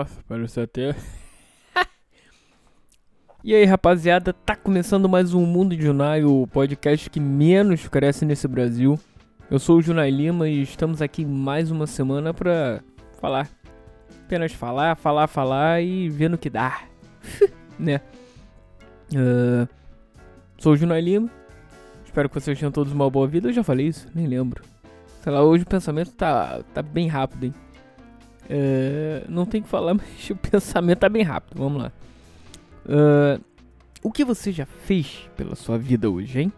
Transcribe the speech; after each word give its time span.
Nossa, 0.00 0.18
parece 0.26 0.58
até. 0.58 0.96
e 3.44 3.54
aí, 3.54 3.66
rapaziada, 3.66 4.32
tá 4.32 4.56
começando 4.56 5.06
mais 5.10 5.34
um 5.34 5.44
Mundo 5.44 5.76
de 5.76 5.82
Junai, 5.82 6.24
o 6.24 6.46
podcast 6.46 7.10
que 7.10 7.20
menos 7.20 7.86
cresce 7.86 8.24
nesse 8.24 8.48
Brasil. 8.48 8.98
Eu 9.50 9.58
sou 9.58 9.76
o 9.76 9.82
Junai 9.82 10.10
Lima 10.10 10.48
e 10.48 10.62
estamos 10.62 11.02
aqui 11.02 11.22
mais 11.22 11.70
uma 11.70 11.86
semana 11.86 12.32
pra 12.32 12.80
falar. 13.20 13.50
Apenas 14.24 14.54
falar, 14.54 14.96
falar, 14.96 15.26
falar 15.26 15.82
e 15.82 16.08
ver 16.08 16.30
no 16.30 16.38
que 16.38 16.48
dá. 16.48 16.80
né? 17.78 18.00
Uh, 19.12 19.68
sou 20.56 20.72
o 20.72 20.76
Junai 20.78 21.02
Lima. 21.02 21.30
Espero 22.06 22.26
que 22.30 22.40
vocês 22.40 22.58
tenham 22.58 22.72
todos 22.72 22.90
uma 22.90 23.10
boa 23.10 23.28
vida. 23.28 23.48
Eu 23.48 23.52
já 23.52 23.62
falei 23.62 23.88
isso, 23.88 24.08
nem 24.14 24.26
lembro. 24.26 24.64
Sei 25.20 25.30
lá, 25.30 25.42
hoje 25.42 25.64
o 25.64 25.68
pensamento 25.68 26.12
tá, 26.12 26.62
tá 26.72 26.80
bem 26.80 27.06
rápido, 27.06 27.44
hein? 27.44 27.54
Uh, 28.50 29.30
não 29.30 29.46
tem 29.46 29.62
que 29.62 29.68
falar, 29.68 29.94
mas 29.94 30.28
o 30.28 30.34
pensamento 30.34 30.98
tá 30.98 31.08
bem 31.08 31.22
rápido. 31.22 31.56
Vamos 31.56 31.82
lá. 31.82 31.92
Uh, 32.84 33.40
o 34.02 34.10
que 34.10 34.24
você 34.24 34.50
já 34.50 34.66
fez 34.66 35.28
pela 35.36 35.54
sua 35.54 35.78
vida 35.78 36.10
hoje, 36.10 36.40
hein? 36.40 36.52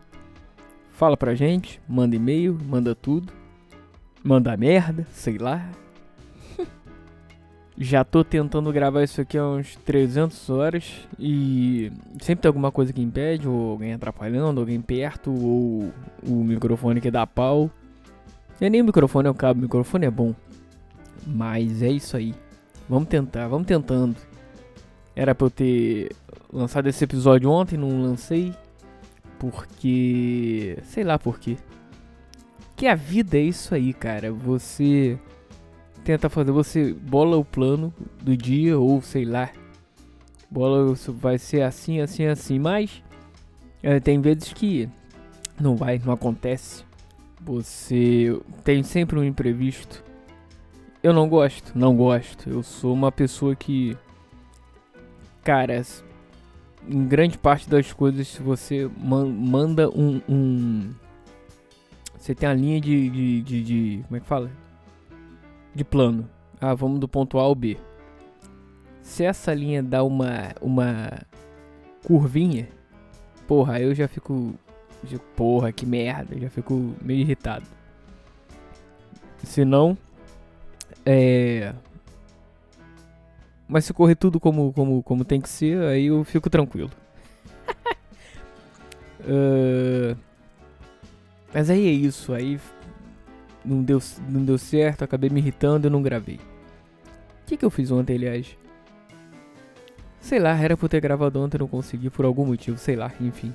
Fala 0.90 1.16
pra 1.16 1.34
gente, 1.34 1.80
manda 1.86 2.16
e-mail, 2.16 2.58
manda 2.64 2.94
tudo. 2.94 3.30
Manda 4.24 4.56
merda, 4.56 5.06
sei 5.12 5.36
lá. 5.36 5.68
já 7.76 8.04
tô 8.04 8.24
tentando 8.24 8.72
gravar 8.72 9.02
isso 9.02 9.20
aqui 9.20 9.36
há 9.36 9.46
uns 9.46 9.76
300 9.76 10.48
horas 10.48 11.06
e 11.18 11.92
sempre 12.20 12.42
tem 12.42 12.48
alguma 12.48 12.70
coisa 12.70 12.92
que 12.92 13.02
impede, 13.02 13.48
ou 13.48 13.72
alguém 13.72 13.92
atrapalhando, 13.92 14.60
alguém 14.60 14.80
perto, 14.80 15.30
ou 15.30 15.92
o 16.26 16.44
microfone 16.44 17.00
que 17.00 17.10
dá 17.10 17.26
pau. 17.26 17.70
É 18.60 18.70
nem 18.70 18.80
o 18.80 18.84
microfone, 18.84 19.26
é 19.26 19.30
o 19.30 19.34
cabo, 19.34 19.58
o 19.58 19.62
microfone 19.62 20.06
é 20.06 20.10
bom. 20.10 20.34
Mas 21.26 21.82
é 21.82 21.88
isso 21.88 22.16
aí. 22.16 22.34
Vamos 22.88 23.08
tentar, 23.08 23.48
vamos 23.48 23.66
tentando. 23.66 24.16
Era 25.14 25.34
pra 25.34 25.46
eu 25.46 25.50
ter 25.50 26.12
lançado 26.52 26.88
esse 26.88 27.04
episódio 27.04 27.50
ontem, 27.50 27.76
não 27.76 28.02
lancei. 28.02 28.52
Porque. 29.38 30.78
Sei 30.84 31.04
lá 31.04 31.18
por 31.18 31.38
quê. 31.38 31.56
Que 32.76 32.86
a 32.86 32.94
vida 32.94 33.36
é 33.36 33.42
isso 33.42 33.74
aí, 33.74 33.92
cara. 33.92 34.32
Você 34.32 35.18
tenta 36.04 36.28
fazer, 36.28 36.50
você 36.50 36.92
bola 36.92 37.36
o 37.36 37.44
plano 37.44 37.92
do 38.22 38.36
dia, 38.36 38.78
ou 38.78 39.00
sei 39.02 39.24
lá. 39.24 39.50
Bola 40.50 40.94
vai 41.08 41.38
ser 41.38 41.62
assim, 41.62 42.00
assim, 42.00 42.26
assim. 42.26 42.58
Mas 42.58 43.02
é, 43.82 43.98
tem 44.00 44.20
vezes 44.20 44.52
que 44.52 44.88
não 45.60 45.76
vai, 45.76 46.00
não 46.04 46.12
acontece. 46.12 46.84
Você 47.40 48.38
tem 48.62 48.82
sempre 48.82 49.18
um 49.18 49.24
imprevisto. 49.24 50.04
Eu 51.02 51.12
não 51.12 51.28
gosto, 51.28 51.76
não 51.76 51.96
gosto. 51.96 52.48
Eu 52.48 52.62
sou 52.62 52.92
uma 52.94 53.10
pessoa 53.10 53.56
que. 53.56 53.96
Cara, 55.42 55.82
em 56.88 57.06
grande 57.06 57.36
parte 57.36 57.68
das 57.68 57.92
coisas, 57.92 58.28
se 58.28 58.40
você 58.40 58.88
man 58.96 59.26
manda 59.26 59.90
um, 59.90 60.20
um, 60.28 60.90
Você 62.16 62.34
tem 62.36 62.48
a 62.48 62.54
linha 62.54 62.80
de, 62.80 63.10
de, 63.10 63.42
de, 63.42 63.62
de. 63.64 64.04
Como 64.04 64.16
é 64.16 64.20
que 64.20 64.26
fala? 64.26 64.50
De 65.74 65.82
plano. 65.82 66.28
Ah, 66.60 66.74
vamos 66.74 67.00
do 67.00 67.08
ponto 67.08 67.38
A 67.38 67.42
ao 67.42 67.54
B. 67.54 67.76
Se 69.02 69.24
essa 69.24 69.52
linha 69.52 69.82
dá 69.82 70.04
uma. 70.04 70.52
Uma. 70.60 71.10
Curvinha. 72.04 72.68
Porra, 73.48 73.80
eu 73.80 73.92
já 73.92 74.06
fico. 74.06 74.54
Porra, 75.34 75.72
que 75.72 75.84
merda. 75.84 76.38
Já 76.38 76.48
fico 76.48 76.94
meio 77.02 77.20
irritado. 77.22 77.66
Se 79.42 79.64
não 79.64 79.98
é. 81.04 81.74
Mas 83.68 83.84
se 83.84 83.92
correr 83.92 84.16
tudo 84.16 84.38
como, 84.38 84.72
como, 84.72 85.02
como 85.02 85.24
tem 85.24 85.40
que 85.40 85.48
ser, 85.48 85.78
aí 85.84 86.06
eu 86.06 86.24
fico 86.24 86.50
tranquilo. 86.50 86.90
uh... 89.24 90.16
Mas 91.54 91.70
aí 91.70 91.86
é 91.86 91.90
isso, 91.90 92.32
aí 92.32 92.60
não 93.64 93.82
deu, 93.82 94.00
não 94.28 94.44
deu 94.44 94.58
certo, 94.58 95.04
acabei 95.04 95.30
me 95.30 95.40
irritando 95.40 95.86
e 95.86 95.90
não 95.90 96.02
gravei. 96.02 96.36
O 96.36 97.46
que, 97.46 97.56
que 97.56 97.64
eu 97.64 97.70
fiz 97.70 97.90
ontem, 97.90 98.16
aliás? 98.16 98.56
Sei 100.20 100.38
lá, 100.38 100.56
era 100.56 100.74
eu 100.80 100.88
ter 100.88 101.00
gravado 101.00 101.40
ontem 101.40 101.56
e 101.56 101.60
não 101.60 101.68
consegui 101.68 102.08
por 102.08 102.24
algum 102.24 102.46
motivo, 102.46 102.78
sei 102.78 102.96
lá, 102.96 103.12
enfim. 103.20 103.54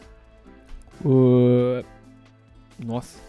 Uh... 1.04 1.84
Nossa. 2.84 3.20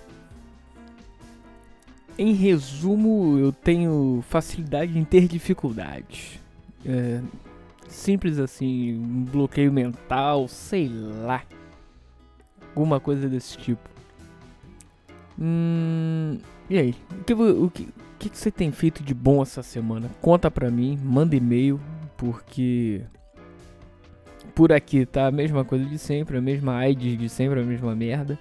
Em 2.19 2.33
resumo, 2.33 3.39
eu 3.39 3.53
tenho 3.53 4.25
facilidade 4.29 4.99
em 4.99 5.05
ter 5.05 5.29
dificuldades. 5.29 6.41
É, 6.85 7.21
simples 7.87 8.41
assim, 8.41 8.99
um 8.99 9.25
bloqueio 9.25 9.73
mental, 9.73 10.49
sei 10.49 10.89
lá. 10.89 11.45
Alguma 12.75 12.99
coisa 12.99 13.29
desse 13.29 13.57
tipo. 13.57 13.89
Hum, 15.39 16.39
e 16.69 16.77
aí? 16.77 16.95
O 17.21 17.25
que, 17.25 17.35
o, 17.35 17.71
que, 17.71 17.83
o 17.85 18.19
que 18.19 18.31
você 18.33 18.51
tem 18.51 18.73
feito 18.73 19.01
de 19.01 19.15
bom 19.15 19.41
essa 19.41 19.63
semana? 19.63 20.11
Conta 20.21 20.51
pra 20.51 20.73
mim, 20.73 20.99
manda 21.01 21.37
e-mail, 21.37 21.81
porque 22.17 23.03
por 24.57 24.73
aqui 24.73 25.07
tá 25.07 25.29
a 25.29 25.31
mesma 25.31 25.65
coisa 25.65 25.85
de 25.85 25.99
sempre, 25.99 26.37
a 26.37 26.41
mesma 26.41 26.75
AIDS 26.75 27.17
de 27.17 27.29
sempre, 27.29 27.61
a 27.61 27.65
mesma 27.65 27.95
merda. 27.95 28.37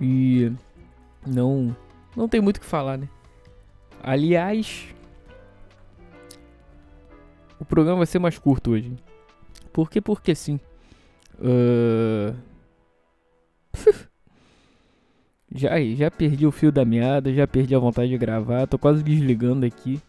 E 0.00 0.52
não 1.26 1.74
não 2.16 2.28
tem 2.28 2.40
muito 2.40 2.56
o 2.58 2.60
que 2.60 2.66
falar, 2.66 2.96
né? 2.96 3.08
Aliás, 4.02 4.88
o 7.58 7.64
programa 7.64 7.98
vai 7.98 8.06
ser 8.06 8.18
mais 8.18 8.38
curto 8.38 8.72
hoje. 8.72 8.92
Por 9.72 9.90
que? 9.90 10.00
Porque 10.00 10.34
sim. 10.34 10.58
Uh... 11.38 12.34
já, 15.54 15.70
já 15.94 16.10
perdi 16.10 16.46
o 16.46 16.50
fio 16.50 16.72
da 16.72 16.84
meada, 16.84 17.32
já 17.32 17.46
perdi 17.46 17.74
a 17.74 17.78
vontade 17.78 18.10
de 18.10 18.18
gravar, 18.18 18.66
tô 18.66 18.78
quase 18.78 19.02
desligando 19.02 19.66
aqui. 19.66 20.00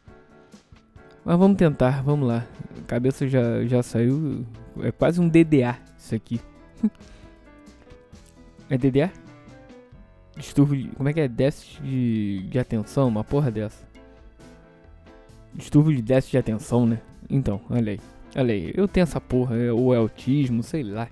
Mas 1.23 1.37
vamos 1.37 1.57
tentar, 1.57 2.01
vamos 2.01 2.27
lá. 2.27 2.47
A 2.79 2.85
cabeça 2.87 3.27
já, 3.27 3.63
já 3.65 3.83
saiu. 3.83 4.45
É 4.79 4.91
quase 4.91 5.21
um 5.21 5.29
DDA 5.29 5.77
isso 5.97 6.15
aqui. 6.15 6.41
é 8.69 8.77
DDA? 8.77 9.11
Distúrbio 10.41 10.81
de. 10.81 10.95
Como 10.95 11.07
é 11.07 11.13
que 11.13 11.19
é? 11.19 11.27
Déficit 11.27 11.81
de, 11.83 12.39
de 12.49 12.59
atenção? 12.59 13.07
Uma 13.07 13.23
porra 13.23 13.51
dessa. 13.51 13.87
Distúrbio 15.53 15.95
de 15.95 16.01
déficit 16.01 16.31
de 16.31 16.37
atenção, 16.39 16.85
né? 16.85 16.99
Então, 17.29 17.61
olha 17.69 17.91
aí. 17.91 17.99
Olha 18.35 18.53
aí. 18.53 18.73
Eu 18.75 18.87
tenho 18.87 19.03
essa 19.03 19.21
porra. 19.21 19.55
É, 19.55 19.71
ou 19.71 19.93
é 19.93 19.97
autismo, 19.97 20.63
sei 20.63 20.81
lá. 20.81 21.07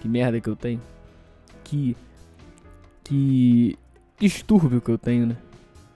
Que 0.00 0.08
merda 0.08 0.40
que 0.40 0.48
eu 0.48 0.54
tenho. 0.54 0.80
Que. 1.64 1.96
Que. 3.02 3.76
Distúrbio 4.16 4.80
que 4.80 4.90
eu 4.90 4.98
tenho, 4.98 5.26
né? 5.26 5.36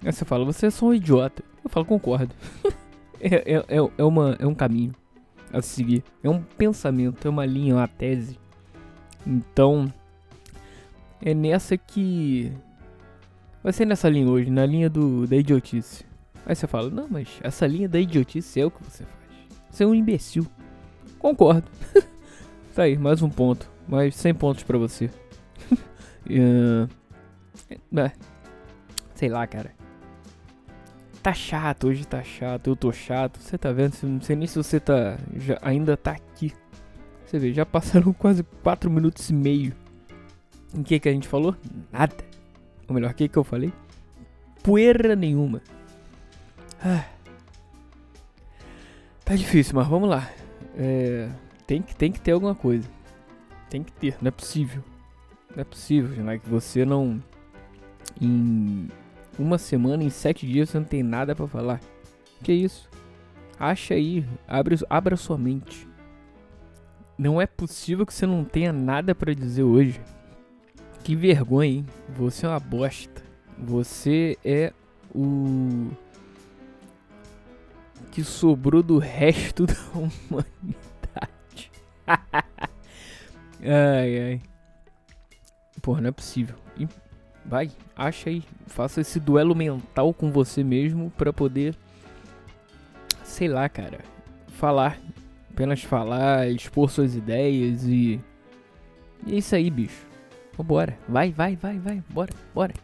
Aí 0.04 0.12
você 0.12 0.24
fala, 0.24 0.44
você 0.44 0.66
é 0.66 0.70
só 0.70 0.86
um 0.86 0.94
idiota. 0.94 1.44
Eu 1.62 1.70
falo, 1.70 1.86
concordo. 1.86 2.34
é, 3.20 3.54
é, 3.54 3.56
é, 3.68 3.90
é, 3.98 4.04
uma, 4.04 4.36
é 4.40 4.46
um 4.46 4.54
caminho 4.54 4.92
a 5.52 5.62
seguir. 5.62 6.02
É 6.20 6.28
um 6.28 6.42
pensamento, 6.42 7.28
é 7.28 7.30
uma 7.30 7.46
linha, 7.46 7.76
uma 7.76 7.86
tese. 7.86 8.36
Então. 9.24 9.92
É 11.24 11.32
nessa 11.32 11.76
que 11.76 12.52
Vai 13.62 13.72
ser 13.72 13.86
nessa 13.86 14.08
linha 14.08 14.28
hoje, 14.28 14.50
na 14.50 14.66
linha 14.66 14.90
do, 14.90 15.26
da 15.26 15.36
idiotice. 15.36 16.04
Aí 16.44 16.54
você 16.54 16.66
fala, 16.66 16.90
não, 16.90 17.06
mas 17.08 17.28
essa 17.42 17.66
linha 17.66 17.88
da 17.88 18.00
idiotice 18.00 18.60
é 18.60 18.66
o 18.66 18.70
que 18.70 18.82
você 18.82 19.04
faz. 19.04 19.22
Você 19.70 19.84
é 19.84 19.86
um 19.86 19.94
imbecil. 19.94 20.46
Concordo. 21.18 21.70
tá 22.74 22.82
aí, 22.82 22.98
mais 22.98 23.22
um 23.22 23.30
ponto. 23.30 23.70
Mais 23.86 24.16
100 24.16 24.34
pontos 24.34 24.64
pra 24.64 24.76
você. 24.76 25.08
uh, 26.28 26.88
é, 27.98 28.12
sei 29.14 29.28
lá, 29.28 29.46
cara. 29.46 29.72
Tá 31.22 31.32
chato, 31.32 31.86
hoje 31.86 32.04
tá 32.04 32.22
chato, 32.24 32.66
eu 32.66 32.74
tô 32.74 32.90
chato. 32.90 33.38
Você 33.38 33.56
tá 33.56 33.70
vendo? 33.70 33.94
Não 34.02 34.20
sei 34.20 34.34
nem 34.34 34.48
se 34.48 34.56
você 34.56 34.80
tá. 34.80 35.16
Já, 35.36 35.56
ainda 35.62 35.96
tá 35.96 36.10
aqui. 36.10 36.52
Você 37.24 37.38
vê, 37.38 37.52
já 37.52 37.64
passaram 37.64 38.12
quase 38.18 38.42
4 38.42 38.90
minutos 38.90 39.30
e 39.30 39.32
meio. 39.32 39.72
Em 40.74 40.82
que 40.82 40.98
que 40.98 41.08
a 41.08 41.12
gente 41.12 41.28
falou? 41.28 41.56
Nada. 41.92 42.31
Ou 42.88 42.94
melhor, 42.94 43.10
o 43.10 43.14
que, 43.14 43.28
que 43.28 43.36
eu 43.36 43.44
falei? 43.44 43.72
Poeira 44.62 45.16
nenhuma. 45.16 45.62
Ah. 46.84 47.04
Tá 49.24 49.36
difícil, 49.36 49.74
mas 49.74 49.86
vamos 49.86 50.08
lá. 50.08 50.28
É, 50.76 51.28
tem, 51.66 51.80
que, 51.82 51.94
tem 51.94 52.10
que 52.10 52.20
ter 52.20 52.32
alguma 52.32 52.54
coisa. 52.54 52.88
Tem 53.70 53.82
que 53.82 53.92
ter, 53.92 54.16
não 54.20 54.28
é 54.28 54.30
possível. 54.30 54.82
Não 55.54 55.62
é 55.62 55.64
possível, 55.64 56.24
né? 56.24 56.38
Que 56.38 56.48
você 56.48 56.84
não. 56.84 57.22
Em 58.20 58.88
uma 59.38 59.58
semana, 59.58 60.02
em 60.04 60.10
sete 60.10 60.46
dias, 60.46 60.70
você 60.70 60.78
não 60.78 60.84
tem 60.84 61.02
nada 61.02 61.34
para 61.34 61.46
falar. 61.46 61.80
Que 62.42 62.52
isso? 62.52 62.90
Acha 63.58 63.94
aí, 63.94 64.26
abre, 64.46 64.76
abra 64.90 65.16
sua 65.16 65.38
mente. 65.38 65.88
Não 67.16 67.40
é 67.40 67.46
possível 67.46 68.04
que 68.04 68.12
você 68.12 68.26
não 68.26 68.44
tenha 68.44 68.72
nada 68.72 69.14
para 69.14 69.34
dizer 69.34 69.62
hoje. 69.62 70.00
Que 71.04 71.16
vergonha, 71.16 71.70
hein? 71.70 71.86
Você 72.16 72.46
é 72.46 72.48
uma 72.48 72.60
bosta. 72.60 73.22
Você 73.58 74.38
é 74.44 74.72
o. 75.14 75.90
que 78.12 78.22
sobrou 78.22 78.82
do 78.82 78.98
resto 78.98 79.66
da 79.66 79.74
humanidade. 79.94 81.70
ai, 83.60 84.20
ai. 84.20 84.40
Porra, 85.80 86.00
não 86.02 86.08
é 86.08 86.12
possível. 86.12 86.56
Vai, 87.44 87.70
acha 87.96 88.30
aí. 88.30 88.44
Faça 88.66 89.00
esse 89.00 89.18
duelo 89.18 89.54
mental 89.54 90.14
com 90.14 90.30
você 90.30 90.62
mesmo 90.62 91.10
pra 91.10 91.32
poder. 91.32 91.74
Sei 93.24 93.48
lá, 93.48 93.68
cara. 93.68 94.00
Falar. 94.48 94.98
Apenas 95.50 95.82
falar, 95.82 96.48
expor 96.48 96.88
suas 96.90 97.16
ideias 97.16 97.84
e. 97.84 98.20
E 99.26 99.34
é 99.34 99.38
isso 99.38 99.54
aí, 99.54 99.68
bicho. 99.68 100.11
Vambora. 100.56 100.96
Vai, 101.08 101.30
vai, 101.32 101.56
vai, 101.56 101.78
vai. 101.78 102.02
Bora, 102.08 102.32
bora. 102.54 102.74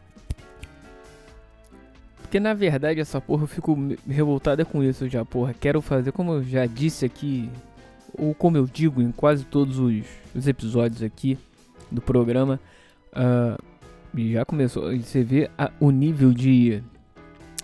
Porque 2.28 2.38
na 2.38 2.52
verdade 2.52 3.00
essa 3.00 3.22
porra 3.22 3.44
eu 3.44 3.46
fico 3.46 3.74
revoltada 4.06 4.62
com 4.64 4.82
isso 4.82 5.08
já, 5.08 5.24
porra. 5.24 5.54
Quero 5.54 5.80
fazer, 5.80 6.12
como 6.12 6.34
eu 6.34 6.44
já 6.44 6.66
disse 6.66 7.06
aqui, 7.06 7.50
ou 8.12 8.34
como 8.34 8.56
eu 8.56 8.66
digo 8.66 9.00
em 9.00 9.10
quase 9.10 9.46
todos 9.46 9.78
os, 9.78 10.04
os 10.34 10.46
episódios 10.46 11.02
aqui 11.02 11.38
do 11.90 12.02
programa, 12.02 12.60
uh, 13.12 13.58
já 14.30 14.44
começou. 14.44 14.94
Você 14.94 15.22
vê 15.22 15.50
a, 15.56 15.70
o 15.80 15.90
nível 15.90 16.32
de, 16.32 16.82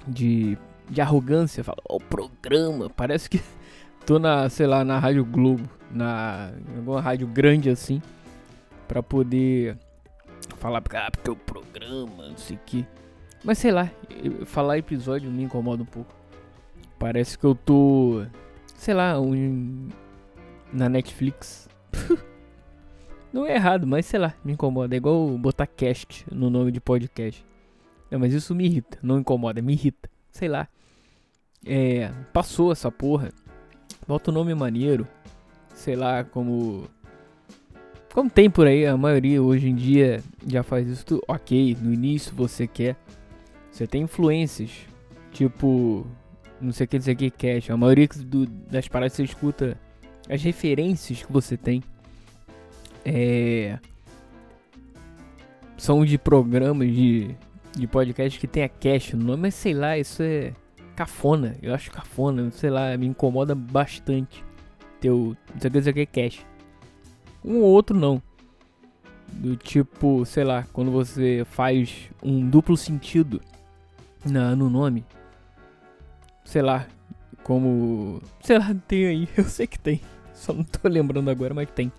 de, 0.08 0.56
de 0.88 1.00
arrogância. 1.00 1.62
Fala, 1.62 1.78
o 1.86 1.96
oh, 1.96 2.00
programa, 2.00 2.88
parece 2.88 3.28
que 3.28 3.42
tô 4.06 4.18
na, 4.18 4.48
sei 4.48 4.66
lá, 4.66 4.82
na 4.82 4.98
Rádio 4.98 5.26
Globo, 5.26 5.68
na 5.90 6.52
alguma 6.74 7.02
rádio 7.02 7.26
grande 7.26 7.68
assim, 7.68 8.00
pra 8.88 9.02
poder 9.02 9.76
falar, 10.56 10.82
ah, 10.94 11.10
porque 11.10 11.30
o 11.30 11.36
programa, 11.36 12.28
não 12.28 12.36
sei 12.36 12.56
o 12.56 12.60
que. 12.64 12.86
Mas 13.42 13.58
sei 13.58 13.72
lá, 13.72 13.90
falar 14.46 14.78
episódio 14.78 15.30
me 15.30 15.42
incomoda 15.42 15.82
um 15.82 15.86
pouco. 15.86 16.14
Parece 16.98 17.38
que 17.38 17.44
eu 17.44 17.54
tô, 17.54 18.24
sei 18.74 18.94
lá, 18.94 19.20
um, 19.20 19.88
na 20.72 20.88
Netflix. 20.88 21.68
Não 23.34 23.44
é 23.44 23.56
errado, 23.56 23.84
mas 23.84 24.06
sei 24.06 24.20
lá, 24.20 24.32
me 24.44 24.52
incomoda. 24.52 24.94
É 24.94 24.96
igual 24.96 25.28
botar 25.36 25.66
cast 25.66 26.24
no 26.30 26.48
nome 26.48 26.70
de 26.70 26.80
podcast. 26.80 27.44
Não, 28.08 28.20
mas 28.20 28.32
isso 28.32 28.54
me 28.54 28.64
irrita. 28.64 28.96
Não 29.02 29.18
incomoda, 29.18 29.60
me 29.60 29.72
irrita. 29.72 30.08
Sei 30.30 30.46
lá. 30.46 30.68
É. 31.66 32.12
Passou 32.32 32.70
essa 32.70 32.92
porra. 32.92 33.32
Bota 34.06 34.30
o 34.30 34.34
nome 34.34 34.54
maneiro. 34.54 35.04
Sei 35.74 35.96
lá, 35.96 36.22
como. 36.22 36.88
Como 38.14 38.30
tem 38.30 38.48
por 38.48 38.66
aí, 38.66 38.86
a 38.86 38.96
maioria 38.96 39.42
hoje 39.42 39.68
em 39.68 39.74
dia 39.74 40.22
já 40.46 40.62
faz 40.62 40.88
isso. 40.88 41.04
Tu, 41.04 41.22
ok, 41.28 41.76
no 41.82 41.92
início 41.92 42.34
você 42.34 42.66
quer. 42.66 42.96
Você 43.70 43.86
tem 43.86 44.02
influências. 44.02 44.70
Tipo. 45.32 46.06
Não 46.60 46.72
sei 46.72 46.84
o 46.84 46.88
que 46.88 46.96
dizer 46.96 47.16
que 47.16 47.28
cast. 47.28 47.72
A 47.72 47.76
maioria 47.76 48.08
do, 48.24 48.46
das 48.46 48.86
paradas 48.88 49.14
você 49.14 49.24
escuta 49.24 49.76
as 50.30 50.42
referências 50.42 51.22
que 51.22 51.30
você 51.30 51.56
tem 51.56 51.82
é, 53.04 53.78
são 55.76 56.04
de 56.04 56.16
programas 56.16 56.90
de, 56.90 57.34
de 57.76 57.86
podcast 57.86 58.38
que 58.38 58.46
tem 58.46 58.62
a 58.62 58.68
cash 58.68 59.12
no 59.12 59.24
nome, 59.24 59.42
mas 59.42 59.54
sei 59.54 59.74
lá, 59.74 59.98
isso 59.98 60.22
é 60.22 60.52
cafona. 60.96 61.56
Eu 61.60 61.74
acho 61.74 61.90
cafona, 61.90 62.50
sei 62.50 62.70
lá, 62.70 62.96
me 62.96 63.06
incomoda 63.06 63.54
bastante. 63.54 64.42
Teu, 65.00 65.36
não 65.52 65.82
sei 65.82 65.90
o 65.90 65.94
que 65.94 66.00
é 66.00 66.06
cash. 66.06 66.46
Um 67.44 67.58
ou 67.58 67.70
outro 67.70 67.98
não. 67.98 68.22
Do 69.28 69.56
tipo, 69.56 70.24
sei 70.24 70.44
lá, 70.44 70.64
quando 70.72 70.90
você 70.90 71.44
faz 71.44 72.08
um 72.22 72.48
duplo 72.48 72.76
sentido 72.76 73.40
na, 74.24 74.56
no 74.56 74.70
nome. 74.70 75.04
Sei 76.44 76.62
lá, 76.62 76.86
como. 77.42 78.22
Sei 78.40 78.58
lá, 78.58 78.74
tem 78.88 79.06
aí, 79.06 79.28
eu 79.36 79.44
sei 79.44 79.66
que 79.66 79.78
tem. 79.78 80.00
Só 80.32 80.52
não 80.52 80.64
tô 80.64 80.88
lembrando 80.88 81.30
agora, 81.30 81.52
mas 81.52 81.68
tem 81.70 81.92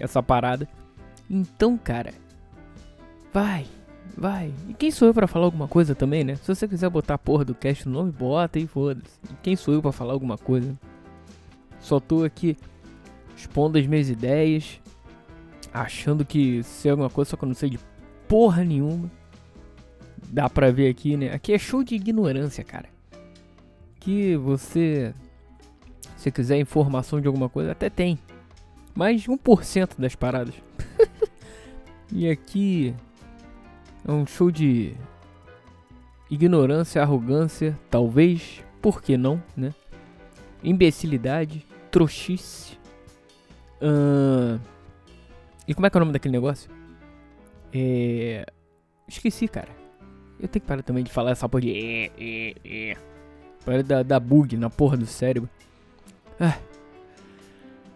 essa 0.00 0.22
parada. 0.22 0.68
Então, 1.28 1.78
cara, 1.78 2.12
vai, 3.32 3.66
vai. 4.16 4.52
E 4.68 4.74
quem 4.74 4.90
sou 4.90 5.08
eu 5.08 5.14
para 5.14 5.26
falar 5.26 5.44
alguma 5.44 5.68
coisa 5.68 5.94
também, 5.94 6.24
né? 6.24 6.36
Se 6.36 6.52
você 6.52 6.66
quiser 6.66 6.90
botar 6.90 7.14
a 7.14 7.18
porra 7.18 7.44
do 7.44 7.54
cast 7.54 7.86
no 7.86 7.94
nome, 7.94 8.10
bota 8.10 8.58
e 8.58 8.66
foda-se. 8.66 9.18
E 9.30 9.34
quem 9.42 9.54
sou 9.54 9.74
eu 9.74 9.82
para 9.82 9.92
falar 9.92 10.12
alguma 10.12 10.36
coisa? 10.36 10.76
Só 11.78 12.00
tô 12.00 12.24
aqui 12.24 12.56
expondo 13.36 13.78
as 13.78 13.86
minhas 13.86 14.08
ideias, 14.08 14.80
achando 15.72 16.24
que 16.24 16.62
sei 16.62 16.90
alguma 16.90 17.10
coisa, 17.10 17.30
só 17.30 17.36
que 17.36 17.44
eu 17.44 17.48
não 17.48 17.54
sei 17.54 17.70
de 17.70 17.78
porra 18.28 18.64
nenhuma. 18.64 19.10
Dá 20.28 20.48
pra 20.48 20.70
ver 20.70 20.88
aqui, 20.88 21.16
né? 21.16 21.32
Aqui 21.32 21.52
é 21.52 21.58
show 21.58 21.82
de 21.82 21.94
ignorância, 21.94 22.62
cara. 22.62 22.88
Que 23.98 24.36
você, 24.36 25.12
se 26.16 26.30
quiser 26.30 26.58
informação 26.58 27.20
de 27.20 27.26
alguma 27.26 27.48
coisa, 27.48 27.72
até 27.72 27.90
tem 27.90 28.18
mais 28.94 29.22
de 29.22 29.28
1% 29.28 29.98
das 29.98 30.14
paradas. 30.14 30.54
e 32.12 32.28
aqui 32.28 32.94
é 34.06 34.12
um 34.12 34.26
show 34.26 34.50
de 34.50 34.94
ignorância, 36.30 37.02
arrogância, 37.02 37.78
talvez, 37.90 38.62
por 38.80 39.02
que 39.02 39.16
não, 39.16 39.42
né? 39.56 39.74
Imbecilidade, 40.62 41.66
trouxice. 41.90 42.78
Uh... 43.80 44.60
E 45.66 45.74
como 45.74 45.86
é 45.86 45.90
que 45.90 45.96
é 45.96 45.98
o 45.98 46.00
nome 46.00 46.12
daquele 46.12 46.32
negócio? 46.32 46.70
É... 47.72 48.44
Esqueci, 49.06 49.48
cara. 49.48 49.68
Eu 50.38 50.48
tenho 50.48 50.62
que 50.62 50.68
parar 50.68 50.82
também 50.82 51.04
de 51.04 51.10
falar 51.10 51.32
essa 51.32 51.48
porra 51.48 51.62
de... 51.62 51.70
É, 51.70 52.10
é, 52.18 52.54
é. 52.64 52.96
Para 53.64 54.02
dar 54.02 54.20
bug 54.20 54.56
na 54.56 54.70
porra 54.70 54.96
do 54.96 55.06
cérebro. 55.06 55.48
Ah, 56.38 56.56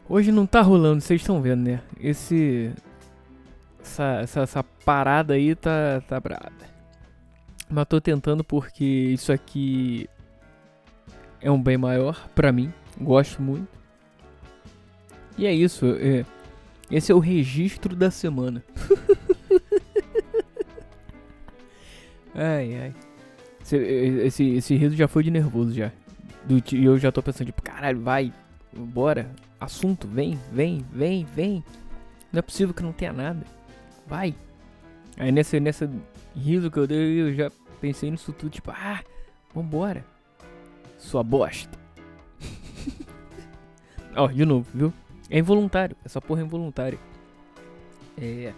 Hoje 0.08 0.30
não 0.30 0.44
tá 0.44 0.60
rolando, 0.60 1.00
vocês 1.00 1.20
estão 1.20 1.40
vendo, 1.40 1.66
né? 1.66 1.80
Esse. 1.98 2.72
Essa, 3.80 4.20
essa, 4.22 4.40
essa, 4.40 4.62
parada 4.62 5.34
aí 5.34 5.54
tá, 5.54 6.02
tá 6.06 6.20
brada. 6.20 6.52
Mas 7.70 7.86
tô 7.86 8.00
tentando 8.00 8.44
porque 8.44 8.84
isso 8.84 9.32
aqui 9.32 10.08
é 11.40 11.50
um 11.50 11.60
bem 11.60 11.78
maior 11.78 12.28
pra 12.34 12.52
mim. 12.52 12.72
Gosto 13.00 13.40
muito. 13.40 13.68
E 15.36 15.46
é 15.46 15.52
isso. 15.52 15.86
É, 15.98 16.24
esse 16.90 17.10
é 17.10 17.14
o 17.14 17.18
registro 17.18 17.96
da 17.96 18.10
semana. 18.10 18.62
ai, 22.34 22.76
ai. 22.76 22.94
Esse, 23.62 23.76
esse, 23.76 24.44
esse 24.56 24.76
riso 24.76 24.94
já 24.94 25.08
foi 25.08 25.22
de 25.22 25.30
nervoso 25.30 25.72
já. 25.72 25.90
E 26.72 26.84
eu 26.84 26.98
já 26.98 27.10
tô 27.10 27.22
pensando, 27.22 27.46
tipo, 27.46 27.62
caralho, 27.62 28.00
vai, 28.00 28.32
bora 28.72 29.30
assunto, 29.58 30.06
vem, 30.06 30.38
vem, 30.52 30.84
vem, 30.92 31.24
vem. 31.24 31.64
Não 32.32 32.38
é 32.38 32.42
possível 32.42 32.74
que 32.74 32.82
não 32.82 32.92
tenha 32.92 33.12
nada. 33.12 33.44
Vai. 34.06 34.34
Aí 35.16 35.32
nessa, 35.32 35.58
nessa 35.58 35.90
riso 36.36 36.70
que 36.70 36.78
eu 36.78 36.86
dei, 36.86 37.20
eu 37.20 37.34
já 37.34 37.50
pensei 37.80 38.10
nisso 38.10 38.32
tudo, 38.32 38.50
tipo, 38.50 38.70
ah, 38.70 39.00
vambora. 39.54 40.04
Sua 40.98 41.22
bosta. 41.22 41.78
Ó, 44.16 44.28
de 44.28 44.44
novo, 44.44 44.66
viu? 44.74 44.92
É 45.30 45.38
involuntário, 45.38 45.96
essa 46.04 46.20
porra 46.20 46.40
é 46.40 46.44
involuntária. 46.44 46.98
É. 48.20 48.52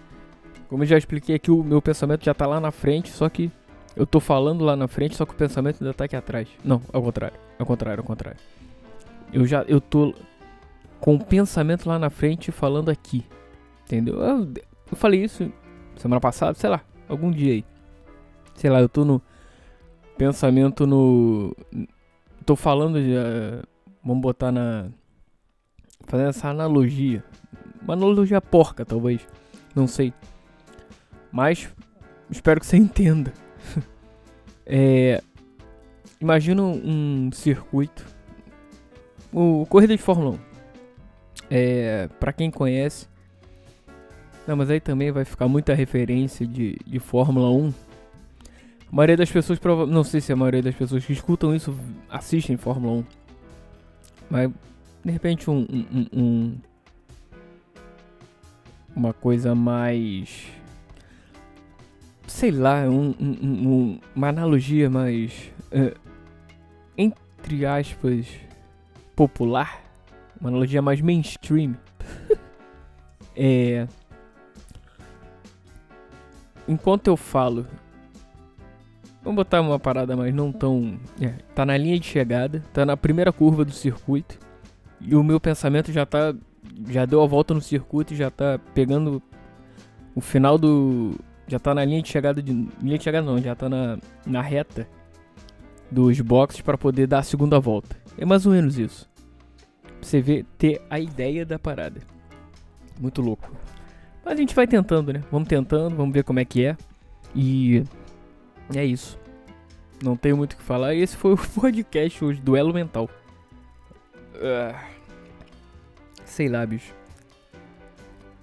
Como 0.68 0.82
eu 0.82 0.86
já 0.86 0.98
expliquei 0.98 1.36
aqui, 1.36 1.50
o 1.50 1.62
meu 1.62 1.80
pensamento 1.80 2.24
já 2.24 2.34
tá 2.34 2.46
lá 2.46 2.60
na 2.60 2.70
frente, 2.70 3.10
só 3.10 3.28
que 3.28 3.50
eu 3.94 4.06
tô 4.06 4.20
falando 4.20 4.64
lá 4.64 4.76
na 4.76 4.88
frente, 4.88 5.16
só 5.16 5.24
que 5.24 5.32
o 5.32 5.36
pensamento 5.36 5.82
ainda 5.82 5.94
tá 5.94 6.04
aqui 6.04 6.16
atrás. 6.16 6.48
Não, 6.64 6.82
ao 6.92 7.02
contrário. 7.02 7.38
Ao 7.58 7.64
contrário, 7.64 8.00
ao 8.00 8.06
contrário. 8.06 8.38
Eu 9.32 9.46
já 9.46 9.62
eu 9.62 9.80
tô 9.80 10.14
com 11.00 11.14
o 11.14 11.24
pensamento 11.24 11.88
lá 11.88 11.98
na 11.98 12.10
frente 12.10 12.52
falando 12.52 12.90
aqui. 12.90 13.24
Entendeu? 13.84 14.20
Eu, 14.20 14.52
eu 14.90 14.96
falei 14.96 15.24
isso 15.24 15.50
semana 15.96 16.20
passada, 16.20 16.54
sei 16.54 16.68
lá, 16.68 16.82
algum 17.08 17.30
dia 17.30 17.54
aí. 17.54 17.64
Sei 18.54 18.70
lá, 18.70 18.80
eu 18.80 18.88
tô 18.88 19.04
no 19.04 19.22
pensamento 20.16 20.86
no. 20.86 21.54
Tô 22.44 22.56
falando 22.56 23.00
de. 23.00 23.12
Uh, 23.12 23.66
vamos 24.04 24.22
botar 24.22 24.50
na. 24.50 24.88
Fazendo 26.06 26.28
essa 26.28 26.48
analogia. 26.48 27.22
Uma 27.82 27.94
analogia 27.94 28.40
porca, 28.40 28.84
talvez. 28.84 29.26
Não 29.74 29.86
sei. 29.86 30.12
Mas 31.30 31.68
espero 32.30 32.60
que 32.60 32.66
você 32.66 32.76
entenda. 32.78 33.32
é, 34.64 35.22
imagina 36.20 36.62
um 36.62 37.30
circuito. 37.32 38.04
O 39.32 39.66
corrida 39.68 39.96
de 39.96 40.02
Fórmula 40.02 40.30
1. 40.30 40.38
É, 41.50 42.08
para 42.18 42.32
quem 42.32 42.50
conhece. 42.50 43.06
Não, 44.46 44.56
mas 44.56 44.70
aí 44.70 44.80
também 44.80 45.10
vai 45.10 45.24
ficar 45.24 45.48
muita 45.48 45.74
referência 45.74 46.46
de, 46.46 46.78
de 46.86 46.98
Fórmula 47.00 47.50
1. 47.50 47.74
A 48.90 48.94
maioria 48.96 49.16
das 49.16 49.30
pessoas, 49.30 49.58
não 49.88 50.04
sei 50.04 50.20
se 50.20 50.32
a 50.32 50.36
maioria 50.36 50.62
das 50.62 50.74
pessoas 50.74 51.04
que 51.04 51.12
escutam 51.12 51.54
isso 51.54 51.76
assistem 52.08 52.56
Fórmula 52.56 53.00
1. 53.00 53.04
Mas 54.30 54.50
de 55.06 55.12
repente 55.12 55.50
um, 55.50 55.66
um, 55.70 56.06
um 56.12 56.56
uma 58.94 59.12
coisa 59.14 59.54
mais 59.54 60.46
sei 62.26 62.50
lá, 62.50 62.82
um, 62.82 63.14
um, 63.20 64.00
uma 64.14 64.28
analogia 64.28 64.90
mais 64.90 65.52
uh, 65.72 65.98
entre 66.98 67.64
aspas, 67.64 68.26
popular, 69.14 69.82
uma 70.40 70.50
analogia 70.50 70.82
mais 70.82 71.00
mainstream, 71.00 71.76
é. 73.36 73.86
Enquanto 76.66 77.06
eu 77.06 77.16
falo. 77.16 77.66
Vamos 79.22 79.36
botar 79.36 79.60
uma 79.60 79.78
parada 79.78 80.16
mais 80.16 80.34
não 80.34 80.52
tão. 80.52 80.98
É, 81.20 81.28
tá 81.54 81.64
na 81.64 81.76
linha 81.76 81.98
de 81.98 82.06
chegada, 82.06 82.62
tá 82.72 82.84
na 82.84 82.96
primeira 82.96 83.32
curva 83.32 83.64
do 83.64 83.72
circuito. 83.72 84.38
E 85.00 85.14
o 85.14 85.22
meu 85.22 85.40
pensamento 85.40 85.92
já 85.92 86.06
tá. 86.06 86.34
Já 86.88 87.04
deu 87.04 87.22
a 87.22 87.26
volta 87.26 87.54
no 87.54 87.60
circuito 87.60 88.12
e 88.12 88.16
já 88.16 88.30
tá 88.30 88.58
pegando 88.74 89.22
o 90.14 90.20
final 90.20 90.58
do. 90.58 91.14
Já 91.46 91.58
tá 91.58 91.74
na 91.74 91.84
linha 91.84 92.02
de 92.02 92.08
chegada 92.08 92.42
de. 92.42 92.52
Linha 92.82 92.98
de 92.98 93.04
chegada 93.04 93.26
não, 93.26 93.38
já 93.38 93.54
tá 93.54 93.68
na, 93.68 93.98
na 94.26 94.40
reta 94.40 94.88
dos 95.90 96.20
boxes 96.20 96.60
para 96.60 96.76
poder 96.76 97.06
dar 97.06 97.20
a 97.20 97.22
segunda 97.22 97.60
volta. 97.60 97.96
É 98.18 98.24
mais 98.24 98.46
ou 98.46 98.52
menos 98.52 98.78
isso. 98.78 99.08
Pra 99.82 99.94
você 100.00 100.20
ver, 100.20 100.44
ter 100.58 100.82
a 100.90 100.98
ideia 100.98 101.44
da 101.44 101.58
parada. 101.58 102.00
Muito 102.98 103.20
louco. 103.22 103.50
Mas 104.24 104.34
a 104.34 104.36
gente 104.36 104.54
vai 104.54 104.66
tentando, 104.66 105.12
né? 105.12 105.22
Vamos 105.30 105.48
tentando, 105.48 105.94
vamos 105.94 106.12
ver 106.12 106.24
como 106.24 106.40
é 106.40 106.44
que 106.44 106.64
é. 106.64 106.76
E 107.34 107.84
é 108.74 108.84
isso. 108.84 109.18
Não 110.02 110.16
tenho 110.16 110.36
muito 110.36 110.54
o 110.54 110.56
que 110.56 110.62
falar. 110.62 110.94
Esse 110.94 111.16
foi 111.16 111.34
o 111.34 111.36
podcast 111.60 112.24
hoje, 112.24 112.40
Duelo 112.40 112.74
Mental. 112.74 113.08
Uh, 114.36 114.78
sei 116.24 116.48
lá, 116.48 116.64
bicho. 116.64 116.94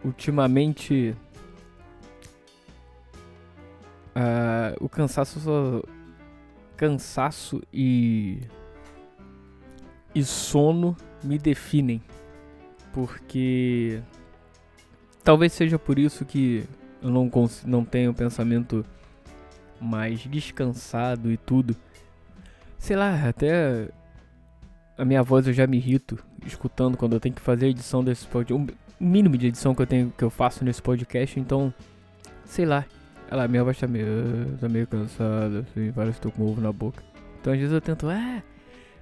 Ultimamente. 0.04 1.16
Uh, 4.16 4.84
o 4.84 4.90
cansaço 4.90 5.40
só. 5.40 5.82
Cansaço 6.76 7.62
e. 7.72 8.42
E 10.14 10.24
sono 10.24 10.96
me 11.24 11.38
definem. 11.38 12.02
Porque 12.92 14.04
Talvez 15.24 15.54
seja 15.54 15.80
por 15.80 15.98
isso 15.98 16.26
que 16.26 16.66
eu 17.02 17.10
não, 17.10 17.32
não 17.66 17.86
tenho 17.86 18.14
pensamento 18.14 18.86
mais 19.80 20.20
descansado 20.20 21.32
e 21.32 21.38
tudo. 21.38 21.76
Sei 22.78 22.98
lá, 22.98 23.30
até 23.30 23.88
a 24.98 25.06
minha 25.06 25.24
voz 25.24 25.48
eu 25.48 25.54
já 25.54 25.66
me 25.66 25.78
irrito 25.78 26.18
escutando 26.46 26.98
quando 26.98 27.14
eu 27.14 27.20
tenho 27.20 27.36
que 27.36 27.42
fazer 27.42 27.66
a 27.68 27.70
edição 27.70 28.04
desse 28.04 28.28
podcast. 28.28 28.54
O 28.54 29.04
mínimo 29.04 29.38
de 29.38 29.48
edição 29.48 29.74
que 29.74 29.82
eu 29.82 29.88
tenho 29.88 30.14
que 30.18 30.24
eu 30.24 30.30
faço 30.30 30.64
nesse 30.64 30.82
podcast, 30.82 31.40
então 31.40 31.74
sei 32.46 32.66
lá. 32.66 32.86
Ela 33.30 33.48
minha 33.48 33.64
voz 33.64 33.80
tá 33.80 33.88
meio, 33.88 34.58
tá 34.60 34.70
meio 34.70 34.86
cansada, 34.86 35.60
assim, 35.62 35.92
parece 35.92 36.20
que 36.20 36.22
tô 36.22 36.32
com 36.32 36.44
ovo 36.44 36.62
na 36.62 36.72
boca. 36.72 37.02
Então 37.42 37.52
às 37.52 37.60
vezes 37.60 37.74
eu 37.74 37.82
tento, 37.82 38.08
ah, 38.08 38.44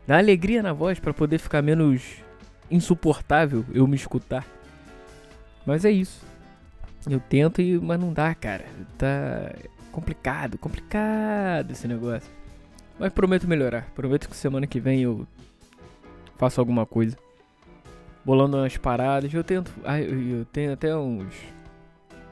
dar 0.07 0.19
alegria 0.19 0.63
na 0.63 0.71
voz 0.71 1.00
para 1.00 1.13
poder 1.13 1.38
ficar 1.38 1.62
menos 1.62 2.17
insuportável 2.69 3.65
eu 3.74 3.86
me 3.86 3.95
escutar. 3.95 4.45
Mas 5.65 5.83
é 5.83 5.91
isso. 5.91 6.25
Eu 7.10 7.19
tento, 7.19 7.62
e, 7.62 7.77
mas 7.79 8.00
não 8.00 8.13
dá, 8.13 8.33
cara. 8.33 8.65
Tá 8.98 9.53
complicado, 9.91 10.57
complicado 10.57 11.71
esse 11.71 11.88
negócio. 11.88 12.31
Mas 12.98 13.12
prometo 13.12 13.48
melhorar. 13.48 13.89
Prometo 13.93 14.29
que 14.29 14.36
semana 14.36 14.65
que 14.65 14.79
vem 14.79 15.01
eu 15.01 15.27
faço 16.41 16.60
alguma 16.60 16.88
coisa. 16.88 17.15
Bolando 18.25 18.57
umas 18.57 18.75
paradas. 18.75 19.31
Eu 19.31 19.43
tento. 19.43 19.71
Eu 19.86 20.43
tenho 20.45 20.74
até 20.74 20.95
uns. 20.95 21.36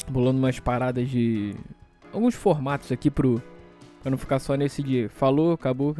Bolando 0.07 0.39
umas 0.39 0.59
paradas 0.59 1.07
de. 1.07 1.55
Alguns 2.11 2.33
formatos 2.33 2.91
aqui 2.91 3.11
pro. 3.11 3.41
Pra 4.01 4.09
não 4.09 4.17
ficar 4.17 4.39
só 4.39 4.55
nesse 4.55 4.81
dia. 4.81 5.09
Falou, 5.09 5.53
acabou. 5.53 5.95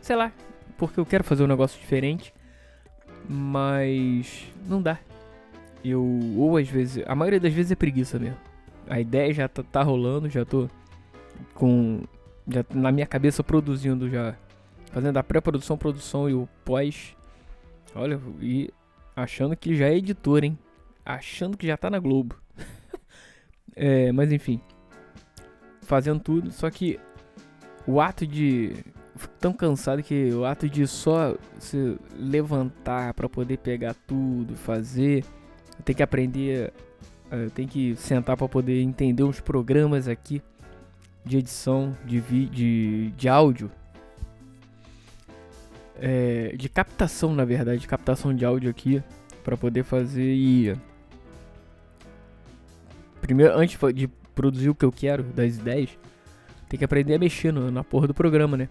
Sei 0.00 0.16
lá. 0.16 0.32
Porque 0.76 0.98
eu 0.98 1.06
quero 1.06 1.22
fazer 1.22 1.44
um 1.44 1.46
negócio 1.46 1.80
diferente. 1.80 2.34
Mas. 3.28 4.52
Não 4.66 4.82
dá. 4.82 4.98
Eu, 5.84 6.02
ou 6.36 6.56
às 6.56 6.68
vezes, 6.68 7.04
a 7.06 7.14
maioria 7.14 7.38
das 7.38 7.52
vezes 7.52 7.70
é 7.70 7.76
preguiça 7.76 8.18
mesmo. 8.18 8.38
A 8.88 8.98
ideia 8.98 9.32
já 9.32 9.48
tá, 9.48 9.62
tá 9.62 9.82
rolando, 9.82 10.28
já 10.28 10.44
tô 10.44 10.68
com. 11.54 12.02
Já 12.48 12.64
na 12.74 12.90
minha 12.90 13.06
cabeça 13.06 13.44
produzindo 13.44 14.10
já. 14.10 14.34
Fazendo 14.90 15.16
a 15.18 15.22
pré-produção, 15.22 15.78
produção 15.78 16.28
e 16.28 16.34
o 16.34 16.48
pós. 16.64 17.14
Olha, 17.94 18.20
e 18.40 18.70
achando 19.14 19.56
que 19.56 19.74
já 19.76 19.86
é 19.86 19.96
editor, 19.96 20.44
hein? 20.44 20.58
Achando 21.04 21.56
que 21.56 21.66
já 21.66 21.76
tá 21.76 21.88
na 21.88 21.98
Globo. 21.98 22.36
é, 23.76 24.10
mas 24.12 24.32
enfim. 24.32 24.60
Fazendo 25.82 26.20
tudo, 26.20 26.50
só 26.50 26.70
que 26.70 26.98
o 27.86 28.00
ato 28.00 28.26
de. 28.26 28.72
Fico 29.16 29.34
tão 29.38 29.52
cansado 29.52 30.02
que 30.02 30.32
o 30.32 30.44
ato 30.44 30.68
de 30.68 30.86
só 30.88 31.36
se 31.58 31.96
levantar 32.16 33.14
para 33.14 33.28
poder 33.28 33.58
pegar 33.58 33.94
tudo, 34.06 34.56
fazer 34.56 35.24
tenho 35.82 35.96
que 35.96 36.02
aprender, 36.02 36.72
eu 37.30 37.50
tenho 37.50 37.68
que 37.68 37.96
sentar 37.96 38.36
para 38.36 38.48
poder 38.48 38.80
entender 38.80 39.22
os 39.22 39.40
programas 39.40 40.06
aqui 40.08 40.42
de 41.24 41.38
edição 41.38 41.96
de, 42.04 42.20
de, 42.20 43.10
de 43.10 43.28
áudio. 43.28 43.70
É, 46.00 46.54
de 46.56 46.68
captação, 46.68 47.32
na 47.34 47.44
verdade, 47.44 47.80
de 47.80 47.86
captação 47.86 48.34
de 48.34 48.44
áudio 48.44 48.68
aqui 48.68 49.02
para 49.44 49.56
poder 49.56 49.84
fazer 49.84 50.34
e 50.34 50.76
primeiro 53.20 53.56
antes 53.56 53.78
de 53.94 54.08
produzir 54.34 54.68
o 54.68 54.74
que 54.74 54.84
eu 54.84 54.92
quero 54.92 55.22
das 55.22 55.56
ideias, 55.56 55.90
tem 56.68 56.78
que 56.78 56.84
aprender 56.84 57.14
a 57.14 57.18
mexer 57.18 57.52
no, 57.52 57.70
na 57.70 57.84
porra 57.84 58.08
do 58.08 58.14
programa, 58.14 58.56
né? 58.56 58.68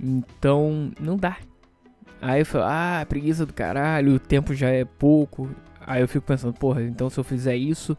Então, 0.00 0.90
não 0.98 1.16
dá. 1.16 1.36
Aí 2.20 2.40
eu 2.40 2.46
falo, 2.46 2.64
ah, 2.66 3.04
preguiça 3.08 3.44
do 3.44 3.52
caralho, 3.52 4.14
o 4.14 4.18
tempo 4.18 4.54
já 4.54 4.70
é 4.70 4.84
pouco. 4.84 5.48
Aí 5.80 6.00
eu 6.00 6.08
fico 6.08 6.26
pensando, 6.26 6.54
porra, 6.54 6.82
então 6.82 7.10
se 7.10 7.18
eu 7.18 7.24
fizer 7.24 7.54
isso, 7.54 7.96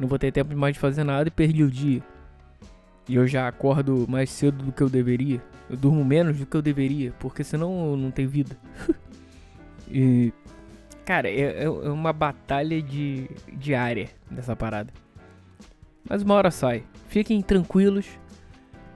não 0.00 0.08
vou 0.08 0.18
ter 0.18 0.32
tempo 0.32 0.56
mais 0.56 0.74
de 0.74 0.80
fazer 0.80 1.04
nada 1.04 1.28
e 1.28 1.30
perdi 1.30 1.62
o 1.62 1.70
dia. 1.70 2.02
E 3.08 3.16
eu 3.16 3.26
já 3.26 3.48
acordo 3.48 4.06
mais 4.08 4.30
cedo 4.30 4.64
do 4.64 4.72
que 4.72 4.82
eu 4.82 4.88
deveria. 4.88 5.42
Eu 5.68 5.76
durmo 5.76 6.04
menos 6.04 6.38
do 6.38 6.46
que 6.46 6.56
eu 6.56 6.62
deveria, 6.62 7.12
porque 7.18 7.42
senão 7.42 7.96
não 7.96 8.10
tenho 8.10 8.28
vida. 8.28 8.56
e. 9.90 10.32
Cara, 11.04 11.28
é, 11.28 11.64
é 11.64 11.68
uma 11.68 12.12
batalha 12.12 12.80
de 12.80 13.28
diária 13.52 14.08
dessa 14.30 14.54
parada. 14.54 14.92
Mas 16.08 16.22
uma 16.22 16.34
hora 16.34 16.50
sai. 16.50 16.84
Fiquem 17.08 17.42
tranquilos. 17.42 18.06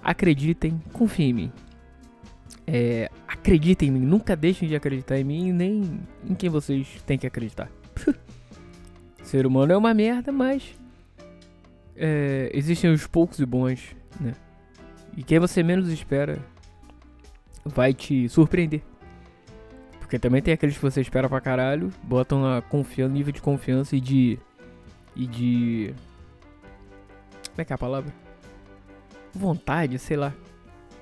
Acreditem, 0.03 0.81
confiem 0.93 1.31
em 1.31 1.33
mim. 1.33 1.53
É, 2.65 3.11
acreditem 3.27 3.89
em 3.89 3.93
mim, 3.93 4.01
nunca 4.01 4.35
deixem 4.35 4.69
de 4.69 4.75
acreditar 4.75 5.19
em 5.19 5.25
mim 5.25 5.53
nem 5.53 6.01
em 6.29 6.35
quem 6.35 6.51
vocês 6.51 7.01
têm 7.07 7.17
que 7.19 7.27
acreditar. 7.27 7.71
Ser 9.23 9.47
humano 9.47 9.73
é 9.73 9.77
uma 9.77 9.95
merda, 9.95 10.33
mas 10.33 10.77
é, 11.97 12.51
existem 12.53 12.93
os 12.93 13.07
poucos 13.07 13.39
e 13.39 13.47
bons, 13.47 13.97
né? 14.21 14.35
E 15.17 15.23
quem 15.23 15.39
você 15.39 15.63
menos 15.63 15.89
espera 15.89 16.39
vai 17.65 17.95
te 17.95 18.29
surpreender. 18.29 18.83
Porque 19.99 20.19
também 20.19 20.41
tem 20.41 20.55
aqueles 20.55 20.77
que 20.77 20.83
você 20.83 21.01
espera 21.01 21.29
pra 21.29 21.41
caralho, 21.41 21.91
botam 22.03 22.47
a 22.47 22.63
confiança, 22.63 23.13
nível 23.13 23.33
de 23.33 23.43
confiança 23.43 23.97
e 23.97 24.01
de. 24.01 24.39
e 25.15 25.27
de. 25.27 25.95
Como 27.51 27.63
é 27.63 27.65
que 27.65 27.73
é 27.73 27.75
a 27.75 27.79
palavra? 27.79 28.13
Vontade, 29.33 29.99
sei 29.99 30.17
lá. 30.17 30.33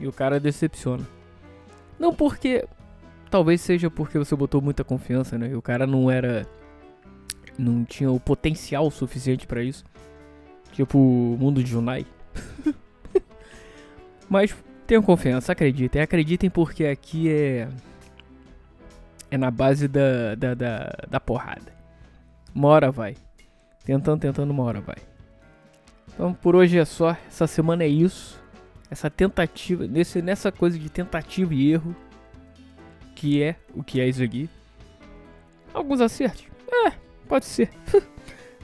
E 0.00 0.06
o 0.06 0.12
cara 0.12 0.40
decepciona. 0.40 1.04
Não 1.98 2.14
porque. 2.14 2.66
Talvez 3.30 3.60
seja 3.60 3.90
porque 3.90 4.16
você 4.16 4.36
botou 4.36 4.62
muita 4.62 4.84
confiança, 4.84 5.36
né? 5.36 5.48
E 5.50 5.56
o 5.56 5.62
cara 5.62 5.86
não 5.86 6.08
era 6.08 6.46
não 7.58 7.84
tinha 7.84 8.10
o 8.10 8.20
potencial 8.20 8.90
suficiente 8.90 9.46
para 9.46 9.62
isso. 9.62 9.84
Tipo 10.74 10.98
mundo 10.98 11.62
de 11.62 11.70
Junai. 11.70 12.04
Mas 14.28 14.54
tenham 14.86 15.02
confiança, 15.02 15.52
acreditem. 15.52 16.02
Acreditem 16.02 16.50
porque 16.50 16.84
aqui 16.84 17.30
é. 17.30 17.68
É 19.30 19.38
na 19.38 19.50
base 19.50 19.88
da, 19.88 20.34
da, 20.34 20.54
da, 20.54 20.92
da 21.08 21.20
porrada. 21.20 21.72
Uma 22.54 22.68
hora 22.68 22.90
vai. 22.90 23.16
Tentando, 23.84 24.20
tentando, 24.20 24.50
uma 24.50 24.64
hora 24.64 24.80
vai. 24.80 24.96
Então 26.12 26.34
por 26.34 26.56
hoje 26.56 26.76
é 26.76 26.84
só. 26.84 27.16
Essa 27.28 27.46
semana 27.46 27.84
é 27.84 27.88
isso. 27.88 28.42
Essa 28.90 29.08
tentativa. 29.08 29.86
Nesse, 29.86 30.20
nessa 30.20 30.50
coisa 30.50 30.76
de 30.76 30.90
tentativa 30.90 31.54
e 31.54 31.72
erro. 31.72 31.94
Que 33.14 33.42
é 33.42 33.56
o 33.72 33.84
que 33.84 34.00
é 34.00 34.08
isso 34.08 34.22
aqui. 34.22 34.50
Alguns 35.72 36.00
acertos. 36.00 36.44
É, 36.68 36.92
Pode 37.28 37.44
ser. 37.44 37.70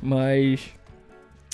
Mas 0.02 0.75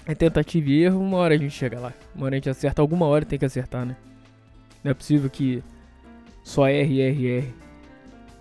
é 0.06 0.14
tentativa 0.14 0.70
e 0.70 0.84
erro, 0.84 1.00
uma 1.00 1.18
hora 1.18 1.34
a 1.34 1.38
gente 1.38 1.50
chega 1.52 1.80
lá. 1.80 1.92
Uma 2.14 2.26
hora 2.26 2.34
a 2.34 2.38
gente 2.38 2.48
acerta, 2.48 2.80
alguma 2.80 3.06
hora 3.06 3.24
tem 3.24 3.38
que 3.38 3.44
acertar, 3.44 3.84
né? 3.84 3.96
Não 4.82 4.92
é 4.92 4.94
possível 4.94 5.28
que 5.28 5.62
só 6.44 6.68
R, 6.68 7.00
R, 7.00 7.26
R. 7.26 7.54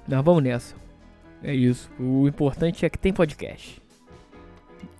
Não, 0.07 0.22
vamos 0.22 0.43
nessa. 0.43 0.75
É 1.43 1.53
isso. 1.53 1.89
O 2.00 2.27
importante 2.27 2.86
é 2.86 2.89
que 2.89 3.00
tem 3.00 3.12
podcast. 3.12 3.81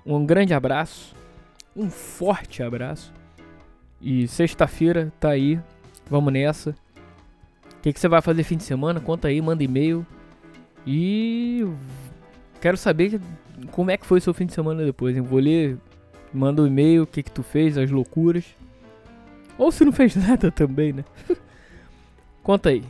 Um 0.04 0.26
grande 0.26 0.54
abraço. 0.54 1.16
Um 1.76 1.90
forte 1.90 2.64
abraço. 2.64 3.14
E 4.02 4.28
sexta-feira 4.28 5.14
tá 5.20 5.30
aí. 5.30 5.60
Vamos 6.10 6.34
nessa. 6.34 6.76
que, 7.82 7.94
que 7.94 8.00
você 8.00 8.08
vai 8.08 8.22
fazer 8.22 8.44
fim 8.44 8.58
de 8.58 8.64
semana? 8.64 9.00
Conta 9.00 9.28
aí, 9.28 9.40
manda 9.40 9.64
e-mail. 9.64 10.06
E 10.86 11.64
quero 12.60 12.78
saber 12.78 13.22
como 13.72 13.92
é 13.92 13.98
que 13.98 14.06
foi 14.06 14.18
o 14.18 14.22
seu 14.22 14.34
fim 14.34 14.48
de 14.48 14.54
semana 14.54 14.84
depois. 14.84 15.16
Hein? 15.16 15.22
Vou 15.22 15.40
ler, 15.40 15.78
manda 16.36 16.62
um 16.62 16.68
e-mail, 16.68 17.04
o 17.04 17.08
que, 17.08 17.24
que 17.24 17.32
tu 17.32 17.44
fez, 17.44 17.78
as 17.78 17.90
loucuras. 17.90 18.46
Ou 19.58 19.72
se 19.72 19.86
não 19.86 19.92
fez 19.92 20.16
nada 20.18 20.52
também, 20.52 20.94
né? 20.94 21.06
Conta 22.44 22.70
aí. 22.70 22.84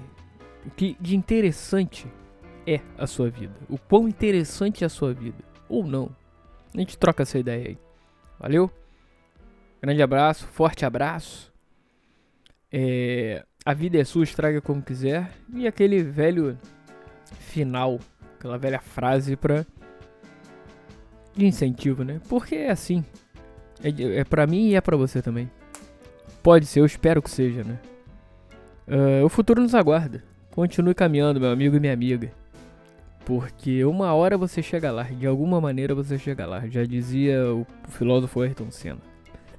O 0.66 0.72
que 0.72 0.98
de 1.00 1.16
interessante 1.16 2.08
é 2.66 2.82
a 2.98 3.06
sua 3.06 3.30
vida? 3.30 3.54
O 3.70 3.78
quão 3.78 4.08
interessante 4.08 4.84
é 4.84 4.88
a 4.88 4.90
sua 4.90 5.14
vida? 5.14 5.38
Ou 5.70 5.86
não? 5.86 6.10
A 6.74 6.80
gente 6.80 6.98
troca 6.98 7.24
essa 7.24 7.38
ideia 7.38 7.70
aí. 7.70 7.78
Valeu? 8.40 8.70
Grande 9.82 10.02
abraço, 10.02 10.48
forte 10.48 10.86
abraço. 10.86 11.54
É, 12.72 13.46
a 13.64 13.74
vida 13.74 14.00
é 14.00 14.04
sua, 14.04 14.24
estraga 14.24 14.60
como 14.60 14.82
quiser. 14.82 15.32
E 15.54 15.68
aquele 15.68 16.04
velho 16.04 16.58
final, 17.40 18.00
aquela 18.38 18.58
velha 18.58 18.80
frase 18.80 19.36
pra 19.36 19.66
de 21.36 21.46
incentivo, 21.46 22.04
né? 22.04 22.20
Porque 22.30 22.56
é 22.56 22.72
assim. 22.72 23.04
É, 23.86 24.20
é 24.20 24.24
pra 24.24 24.48
mim 24.48 24.70
e 24.70 24.76
é 24.76 24.82
pra 24.82 24.98
você 24.98 25.22
também. 25.22 25.50
Pode 26.42 26.66
ser, 26.66 26.80
eu 26.80 26.86
espero 26.86 27.22
que 27.22 27.30
seja, 27.30 27.64
né? 27.64 27.80
Uh, 28.88 29.24
o 29.24 29.30
futuro 29.30 29.62
nos 29.62 29.76
aguarda. 29.76 30.24
Continue 30.50 30.96
caminhando, 30.96 31.40
meu 31.40 31.52
amigo 31.52 31.76
e 31.76 31.80
minha 31.80 31.94
amiga. 31.94 32.32
Porque 33.26 33.86
uma 33.86 34.14
hora 34.14 34.38
você 34.38 34.62
chega 34.62 34.92
lá, 34.92 35.04
de 35.04 35.28
alguma 35.28 35.62
maneira 35.62 35.94
você 35.94 36.18
chega 36.18 36.48
lá. 36.48 36.68
Já 36.68 36.84
dizia 36.84 37.46
o 37.54 37.66
filósofo 37.90 38.42
Ayrton 38.42 38.72
Senna. 38.72 39.02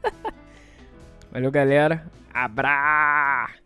Valeu, 1.31 1.51
galera. 1.51 2.05
Abra! 2.33 3.66